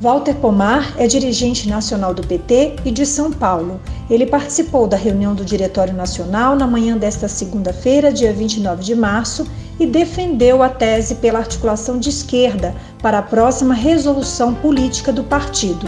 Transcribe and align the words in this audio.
Walter 0.00 0.34
Pomar 0.34 0.94
é 0.98 1.06
dirigente 1.06 1.68
nacional 1.68 2.12
do 2.12 2.26
PT 2.26 2.76
e 2.84 2.90
de 2.90 3.06
São 3.06 3.30
Paulo. 3.32 3.80
Ele 4.10 4.26
participou 4.26 4.88
da 4.88 4.96
reunião 4.96 5.34
do 5.34 5.44
Diretório 5.44 5.94
Nacional 5.94 6.56
na 6.56 6.66
manhã 6.66 6.98
desta 6.98 7.28
segunda-feira, 7.28 8.12
dia 8.12 8.32
29 8.32 8.82
de 8.82 8.94
março, 8.94 9.48
e 9.78 9.86
defendeu 9.86 10.62
a 10.62 10.68
tese 10.68 11.16
pela 11.16 11.38
articulação 11.38 11.98
de 11.98 12.08
esquerda 12.08 12.74
para 13.00 13.18
a 13.18 13.22
próxima 13.22 13.72
resolução 13.72 14.52
política 14.54 15.12
do 15.12 15.22
partido. 15.22 15.86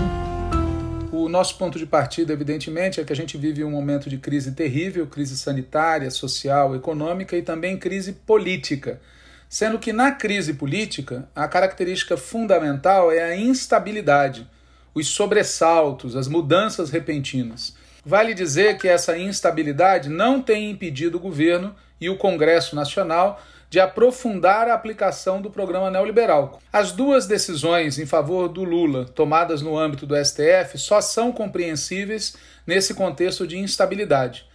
O 1.12 1.28
nosso 1.28 1.58
ponto 1.58 1.76
de 1.76 1.86
partida, 1.86 2.32
evidentemente, 2.32 3.00
é 3.00 3.04
que 3.04 3.12
a 3.12 3.16
gente 3.16 3.36
vive 3.36 3.64
um 3.64 3.70
momento 3.70 4.08
de 4.08 4.18
crise 4.18 4.52
terrível 4.52 5.06
crise 5.06 5.36
sanitária, 5.36 6.10
social, 6.10 6.76
econômica 6.76 7.36
e 7.36 7.42
também 7.42 7.76
crise 7.76 8.12
política 8.12 9.00
sendo 9.48 9.78
que 9.78 9.92
na 9.92 10.12
crise 10.12 10.54
política 10.54 11.28
a 11.34 11.46
característica 11.48 12.16
fundamental 12.16 13.10
é 13.12 13.22
a 13.22 13.36
instabilidade, 13.36 14.48
os 14.94 15.08
sobressaltos, 15.08 16.16
as 16.16 16.28
mudanças 16.28 16.90
repentinas. 16.90 17.76
Vale 18.04 18.34
dizer 18.34 18.78
que 18.78 18.88
essa 18.88 19.18
instabilidade 19.18 20.08
não 20.08 20.40
tem 20.40 20.70
impedido 20.70 21.18
o 21.18 21.20
governo 21.20 21.74
e 22.00 22.08
o 22.08 22.16
Congresso 22.16 22.76
Nacional 22.76 23.42
de 23.68 23.80
aprofundar 23.80 24.68
a 24.68 24.74
aplicação 24.74 25.42
do 25.42 25.50
programa 25.50 25.90
neoliberal. 25.90 26.60
As 26.72 26.92
duas 26.92 27.26
decisões 27.26 27.98
em 27.98 28.06
favor 28.06 28.48
do 28.48 28.62
Lula, 28.62 29.04
tomadas 29.06 29.60
no 29.60 29.76
âmbito 29.76 30.06
do 30.06 30.16
STF, 30.16 30.78
só 30.78 31.00
são 31.00 31.32
compreensíveis 31.32 32.36
nesse 32.66 32.94
contexto 32.94 33.46
de 33.46 33.58
instabilidade. 33.58 34.46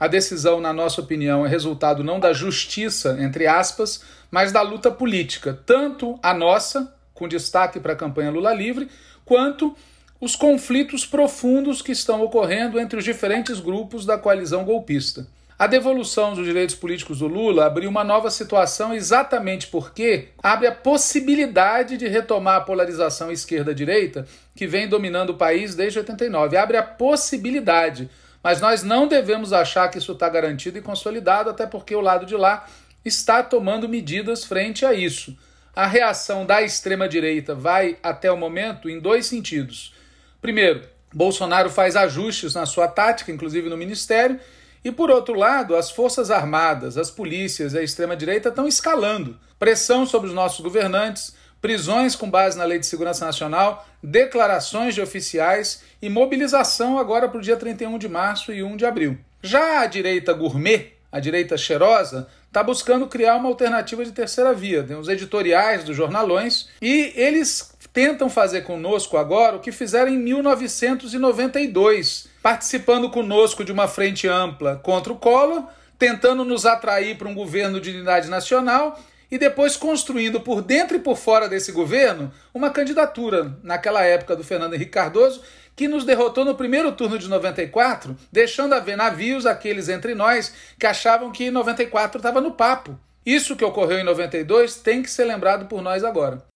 A 0.00 0.08
decisão, 0.08 0.62
na 0.62 0.72
nossa 0.72 1.02
opinião, 1.02 1.44
é 1.44 1.48
resultado 1.50 2.02
não 2.02 2.18
da 2.18 2.32
justiça, 2.32 3.18
entre 3.20 3.46
aspas, 3.46 4.02
mas 4.30 4.50
da 4.50 4.62
luta 4.62 4.90
política, 4.90 5.60
tanto 5.66 6.18
a 6.22 6.32
nossa, 6.32 6.90
com 7.12 7.28
destaque 7.28 7.78
para 7.78 7.92
a 7.92 7.96
campanha 7.96 8.30
Lula 8.30 8.54
Livre, 8.54 8.88
quanto 9.26 9.76
os 10.18 10.34
conflitos 10.34 11.04
profundos 11.04 11.82
que 11.82 11.92
estão 11.92 12.22
ocorrendo 12.22 12.80
entre 12.80 12.98
os 12.98 13.04
diferentes 13.04 13.60
grupos 13.60 14.06
da 14.06 14.16
coalizão 14.16 14.64
golpista. 14.64 15.26
A 15.58 15.66
devolução 15.66 16.32
dos 16.32 16.46
direitos 16.46 16.74
políticos 16.74 17.18
do 17.18 17.26
Lula 17.26 17.66
abriu 17.66 17.90
uma 17.90 18.02
nova 18.02 18.30
situação 18.30 18.94
exatamente 18.94 19.66
porque 19.66 20.28
abre 20.42 20.66
a 20.66 20.72
possibilidade 20.72 21.98
de 21.98 22.08
retomar 22.08 22.56
a 22.56 22.60
polarização 22.62 23.30
esquerda-direita 23.30 24.26
que 24.56 24.66
vem 24.66 24.88
dominando 24.88 25.30
o 25.30 25.36
país 25.36 25.74
desde 25.74 25.98
89. 25.98 26.56
Abre 26.56 26.78
a 26.78 26.82
possibilidade 26.82 28.08
mas 28.42 28.60
nós 28.60 28.82
não 28.82 29.06
devemos 29.06 29.52
achar 29.52 29.88
que 29.88 29.98
isso 29.98 30.12
está 30.12 30.28
garantido 30.28 30.78
e 30.78 30.82
consolidado, 30.82 31.50
até 31.50 31.66
porque 31.66 31.94
o 31.94 32.00
lado 32.00 32.24
de 32.24 32.36
lá 32.36 32.66
está 33.04 33.42
tomando 33.42 33.88
medidas 33.88 34.44
frente 34.44 34.84
a 34.84 34.92
isso. 34.92 35.36
A 35.74 35.86
reação 35.86 36.44
da 36.44 36.62
extrema-direita 36.62 37.54
vai, 37.54 37.96
até 38.02 38.30
o 38.30 38.36
momento, 38.36 38.88
em 38.88 38.98
dois 38.98 39.26
sentidos. 39.26 39.94
Primeiro, 40.40 40.82
Bolsonaro 41.12 41.70
faz 41.70 41.96
ajustes 41.96 42.54
na 42.54 42.66
sua 42.66 42.88
tática, 42.88 43.32
inclusive 43.32 43.68
no 43.68 43.76
ministério, 43.76 44.40
e 44.84 44.90
por 44.90 45.10
outro 45.10 45.34
lado, 45.34 45.76
as 45.76 45.90
Forças 45.90 46.30
Armadas, 46.30 46.96
as 46.96 47.10
polícias 47.10 47.74
e 47.74 47.78
a 47.78 47.82
extrema-direita 47.82 48.48
estão 48.48 48.66
escalando 48.66 49.38
pressão 49.60 50.06
sobre 50.06 50.28
os 50.28 50.34
nossos 50.34 50.60
governantes, 50.60 51.36
prisões 51.60 52.16
com 52.16 52.30
base 52.30 52.56
na 52.56 52.64
Lei 52.64 52.78
de 52.78 52.86
Segurança 52.86 53.26
Nacional, 53.26 53.86
declarações 54.02 54.94
de 54.94 55.00
oficiais 55.00 55.82
e 56.00 56.08
mobilização 56.08 56.98
agora 56.98 57.28
para 57.28 57.38
o 57.38 57.42
dia 57.42 57.56
31 57.56 57.98
de 57.98 58.08
março 58.08 58.52
e 58.52 58.62
1 58.62 58.76
de 58.76 58.86
abril. 58.86 59.18
Já 59.42 59.80
a 59.80 59.86
direita 59.86 60.32
gourmet, 60.32 60.92
a 61.12 61.20
direita 61.20 61.56
cheirosa, 61.56 62.28
está 62.46 62.62
buscando 62.62 63.06
criar 63.06 63.36
uma 63.36 63.48
alternativa 63.48 64.04
de 64.04 64.12
terceira 64.12 64.52
via. 64.52 64.82
Tem 64.82 64.96
os 64.96 65.08
editoriais 65.08 65.84
dos 65.84 65.96
jornalões 65.96 66.68
e 66.80 67.12
eles 67.14 67.74
tentam 67.92 68.30
fazer 68.30 68.62
conosco 68.62 69.16
agora 69.16 69.56
o 69.56 69.60
que 69.60 69.72
fizeram 69.72 70.12
em 70.12 70.18
1992, 70.18 72.28
participando 72.42 73.10
conosco 73.10 73.64
de 73.64 73.72
uma 73.72 73.88
frente 73.88 74.28
ampla 74.28 74.76
contra 74.76 75.12
o 75.12 75.16
Collor, 75.16 75.64
tentando 75.98 76.44
nos 76.44 76.64
atrair 76.64 77.18
para 77.18 77.28
um 77.28 77.34
governo 77.34 77.80
de 77.80 77.90
unidade 77.90 78.28
nacional 78.28 78.98
e 79.30 79.38
depois 79.38 79.76
construindo 79.76 80.40
por 80.40 80.60
dentro 80.60 80.96
e 80.96 81.00
por 81.00 81.16
fora 81.16 81.48
desse 81.48 81.72
governo 81.72 82.32
uma 82.52 82.70
candidatura, 82.70 83.56
naquela 83.62 84.02
época 84.02 84.34
do 84.34 84.42
Fernando 84.42 84.74
Henrique 84.74 84.90
Cardoso, 84.90 85.42
que 85.76 85.88
nos 85.88 86.04
derrotou 86.04 86.44
no 86.44 86.56
primeiro 86.56 86.92
turno 86.92 87.18
de 87.18 87.28
94, 87.28 88.16
deixando 88.30 88.74
a 88.74 88.80
ver 88.80 88.96
navios 88.96 89.46
aqueles 89.46 89.88
entre 89.88 90.14
nós 90.14 90.52
que 90.78 90.86
achavam 90.86 91.30
que 91.30 91.50
94 91.50 92.18
estava 92.18 92.40
no 92.40 92.52
papo. 92.52 92.98
Isso 93.24 93.56
que 93.56 93.64
ocorreu 93.64 93.98
em 93.98 94.04
92 94.04 94.76
tem 94.76 95.02
que 95.02 95.10
ser 95.10 95.24
lembrado 95.24 95.66
por 95.66 95.80
nós 95.80 96.02
agora. 96.02 96.49